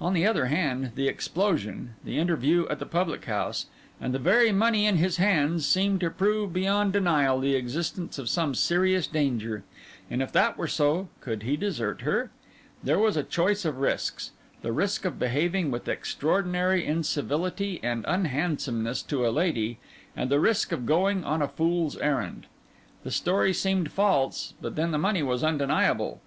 On 0.00 0.14
the 0.14 0.24
other 0.26 0.46
hand, 0.46 0.92
the 0.94 1.08
explosion, 1.08 1.92
the 2.02 2.16
interview 2.16 2.66
at 2.70 2.78
the 2.78 2.86
public 2.86 3.26
house, 3.26 3.66
and 4.00 4.14
the 4.14 4.18
very 4.18 4.50
money 4.50 4.86
in 4.86 4.96
his 4.96 5.18
hands, 5.18 5.66
seemed 5.68 6.00
to 6.00 6.08
prove 6.08 6.54
beyond 6.54 6.94
denial 6.94 7.38
the 7.38 7.54
existence 7.54 8.18
of 8.18 8.30
some 8.30 8.54
serious 8.54 9.06
danger; 9.06 9.64
and 10.10 10.22
if 10.22 10.32
that 10.32 10.56
were 10.56 10.68
so, 10.68 11.08
could 11.20 11.42
he 11.42 11.54
desert 11.54 12.00
her? 12.00 12.30
There 12.82 12.98
was 12.98 13.14
a 13.18 13.22
choice 13.22 13.66
of 13.66 13.76
risks: 13.76 14.30
the 14.62 14.72
risk 14.72 15.04
of 15.04 15.18
behaving 15.18 15.70
with 15.70 15.86
extraordinary 15.86 16.86
incivility 16.86 17.78
and 17.82 18.06
unhandsomeness 18.08 19.02
to 19.08 19.26
a 19.26 19.30
lady, 19.30 19.76
and 20.16 20.30
the 20.30 20.40
risk 20.40 20.72
of 20.72 20.86
going 20.86 21.24
on 21.24 21.42
a 21.42 21.48
fool's 21.48 21.98
errand. 21.98 22.46
The 23.04 23.10
story 23.10 23.52
seemed 23.52 23.92
false; 23.92 24.54
but 24.62 24.76
then 24.76 24.92
the 24.92 24.96
money 24.98 25.22
was 25.22 25.44
undeniable. 25.44 26.22